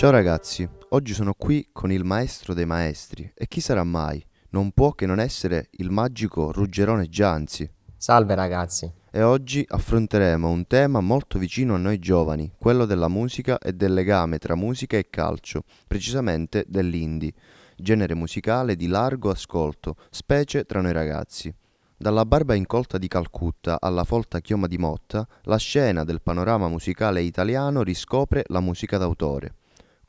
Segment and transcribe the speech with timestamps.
[0.00, 4.24] Ciao ragazzi, oggi sono qui con il maestro dei maestri e chi sarà mai?
[4.48, 7.70] Non può che non essere il magico Ruggerone Gianzi.
[7.98, 8.90] Salve ragazzi.
[9.10, 13.92] E oggi affronteremo un tema molto vicino a noi giovani, quello della musica e del
[13.92, 17.34] legame tra musica e calcio, precisamente dell'indie,
[17.76, 21.54] genere musicale di largo ascolto, specie tra noi ragazzi.
[21.94, 27.20] Dalla barba incolta di Calcutta alla folta chioma di Motta, la scena del panorama musicale
[27.20, 29.56] italiano riscopre la musica d'autore.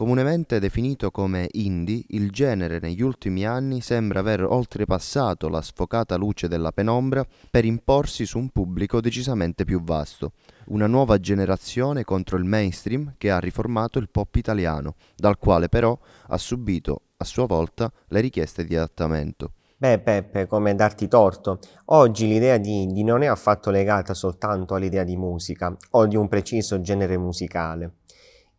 [0.00, 6.48] Comunemente definito come indie, il genere negli ultimi anni sembra aver oltrepassato la sfocata luce
[6.48, 10.32] della penombra per imporsi su un pubblico decisamente più vasto.
[10.68, 15.98] Una nuova generazione contro il mainstream che ha riformato il pop italiano, dal quale però
[16.28, 19.52] ha subito a sua volta le richieste di adattamento.
[19.76, 25.04] Beh Peppe, come darti torto, oggi l'idea di indie non è affatto legata soltanto all'idea
[25.04, 27.96] di musica o di un preciso genere musicale.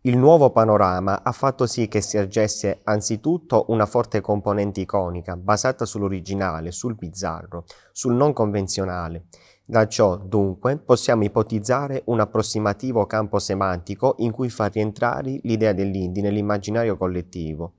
[0.03, 5.85] Il nuovo panorama ha fatto sì che si ergesse anzitutto una forte componente iconica, basata
[5.85, 9.25] sull'originale, sul bizzarro, sul non convenzionale.
[9.63, 16.23] Da ciò, dunque, possiamo ipotizzare un approssimativo campo semantico in cui far rientrare l'idea dell'indie
[16.23, 17.73] nell'immaginario collettivo.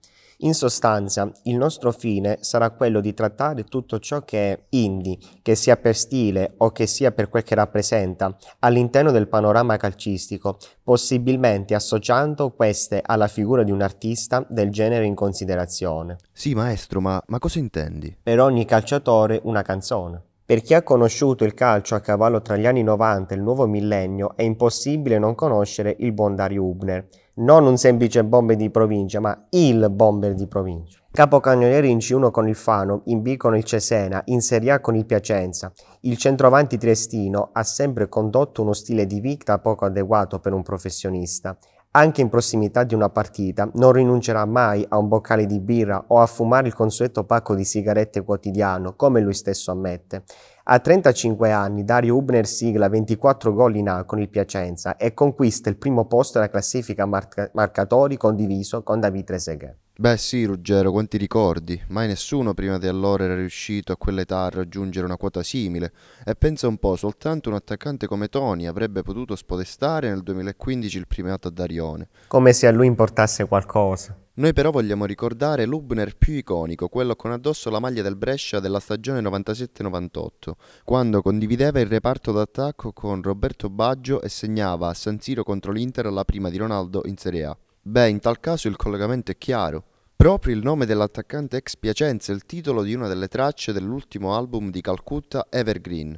[0.44, 5.54] In sostanza, il nostro fine sarà quello di trattare tutto ciò che è indie, che
[5.54, 11.76] sia per stile o che sia per quel che rappresenta, all'interno del panorama calcistico, possibilmente
[11.76, 16.16] associando queste alla figura di un artista del genere in considerazione.
[16.32, 18.16] Sì, maestro, ma, ma cosa intendi?
[18.20, 20.22] Per ogni calciatore una canzone.
[20.52, 23.66] Per chi ha conosciuto il calcio a cavallo tra gli anni 90 e il nuovo
[23.66, 29.18] millennio è impossibile non conoscere il buon Dario Hubner, non un semplice bomber di provincia,
[29.18, 31.00] ma il bomber di provincia.
[31.10, 34.94] Capocannoniere in C1 con il Fano, in B con il Cesena, in Serie A con
[34.94, 35.72] il Piacenza.
[36.00, 41.56] Il centroavanti triestino ha sempre condotto uno stile di vita poco adeguato per un professionista.
[41.94, 46.20] Anche in prossimità di una partita non rinuncerà mai a un boccale di birra o
[46.20, 50.24] a fumare il consueto pacco di sigarette quotidiano, come lui stesso ammette.
[50.64, 55.68] A 35 anni Dario Hubner sigla 24 gol in A con il Piacenza e conquista
[55.68, 59.81] il primo posto della classifica marca- marcatori condiviso con David Trezeguet.
[59.94, 61.80] Beh sì, Ruggero, quanti ricordi.
[61.88, 65.92] Mai nessuno prima di allora era riuscito a quell'età a raggiungere una quota simile.
[66.24, 71.06] E pensa un po', soltanto un attaccante come Tony avrebbe potuto spodestare nel 2015 il
[71.06, 72.08] primato a Darione.
[72.26, 74.16] Come se a lui importasse qualcosa.
[74.34, 78.80] Noi però vogliamo ricordare l'Hubner più iconico, quello con addosso la maglia del Brescia della
[78.80, 80.52] stagione 97-98,
[80.84, 86.06] quando condivideva il reparto d'attacco con Roberto Baggio e segnava a San Siro contro l'Inter
[86.06, 87.56] la prima di Ronaldo in Serie A.
[87.84, 89.84] Beh, in tal caso il collegamento è chiaro.
[90.14, 94.70] Proprio il nome dell'attaccante ex Piacenza è il titolo di una delle tracce dell'ultimo album
[94.70, 96.16] di Calcutta Evergreen,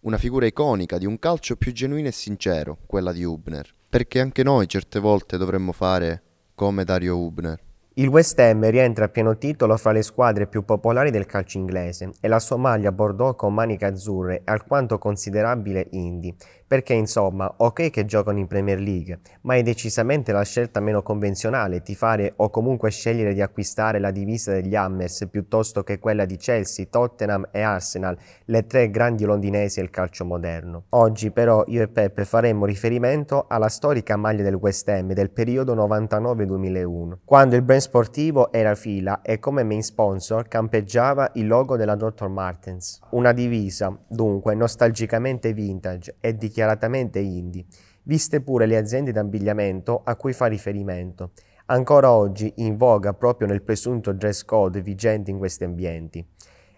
[0.00, 4.42] una figura iconica di un calcio più genuino e sincero, quella di Hubner, perché anche
[4.42, 6.22] noi certe volte dovremmo fare
[6.56, 7.62] come Dario Hubner.
[7.98, 12.10] Il West Ham rientra a pieno titolo fra le squadre più popolari del calcio inglese
[12.20, 16.34] e la sua maglia bordeaux con maniche azzurre è alquanto considerabile indie,
[16.66, 21.80] perché insomma, ok che giocano in Premier League, ma è decisamente la scelta meno convenzionale
[21.80, 26.88] tifare o comunque scegliere di acquistare la divisa degli Hammers piuttosto che quella di Chelsea,
[26.90, 30.84] Tottenham e Arsenal, le tre grandi londinesi del calcio moderno.
[30.90, 35.74] Oggi però io e Peppe faremo riferimento alla storica maglia del West Ham del periodo
[35.74, 41.94] 99-2001, quando il brand sportivo era fila e come main sponsor campeggiava il logo della
[41.94, 42.28] Dr.
[42.28, 42.98] Martens.
[43.10, 47.64] Una divisa, dunque, nostalgicamente vintage e di dichiaratamente indie,
[48.02, 51.30] viste pure le aziende d'abbigliamento a cui fa riferimento,
[51.66, 56.26] ancora oggi in voga proprio nel presunto dress code vigente in questi ambienti.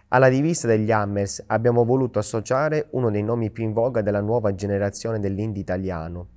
[0.09, 4.55] Alla divisa degli Hammers abbiamo voluto associare uno dei nomi più in voga della nuova
[4.55, 6.29] generazione dell'indie italiano.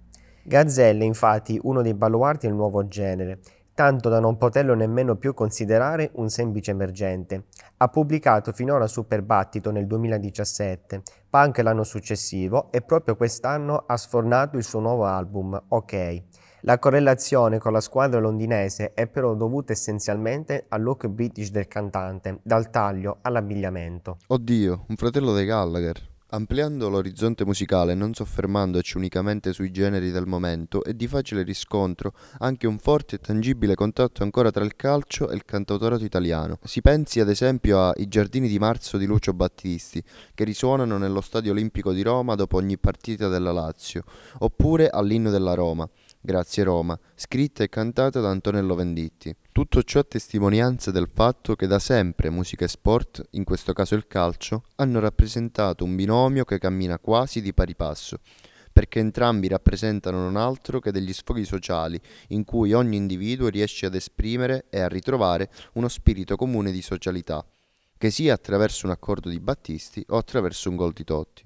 [0.43, 3.39] Gazzelle infatti uno dei baluardi del nuovo genere
[3.81, 7.45] tanto da non poterlo nemmeno più considerare un semplice emergente.
[7.77, 14.57] Ha pubblicato finora Super Battito nel 2017, Punk l'anno successivo e proprio quest'anno ha sfornato
[14.57, 16.21] il suo nuovo album, Ok.
[16.63, 22.37] La correlazione con la squadra londinese è però dovuta essenzialmente al look british del cantante,
[22.43, 24.17] dal taglio all'abbigliamento.
[24.27, 26.10] Oddio, un fratello dei Gallagher.
[26.33, 32.13] Ampliando l'orizzonte musicale e non soffermandoci unicamente sui generi del momento, è di facile riscontro
[32.37, 36.57] anche un forte e tangibile contatto ancora tra il calcio e il cantautorato italiano.
[36.63, 40.01] Si pensi ad esempio a I giardini di marzo di Lucio Battisti,
[40.33, 44.05] che risuonano nello Stadio Olimpico di Roma dopo ogni partita della Lazio,
[44.37, 45.85] oppure all'inno della Roma,
[46.23, 49.35] Grazie Roma, scritta e cantata da Antonello Venditti.
[49.51, 53.95] Tutto ciò a testimonianza del fatto che da sempre musica e sport, in questo caso
[53.95, 58.19] il calcio, hanno rappresentato un binomio che cammina quasi di pari passo.
[58.71, 63.95] perché entrambi rappresentano non altro che degli sfoghi sociali in cui ogni individuo riesce ad
[63.95, 67.45] esprimere e a ritrovare uno spirito comune di socialità,
[67.97, 71.43] che sia attraverso un accordo di Battisti o attraverso un gol di Totti.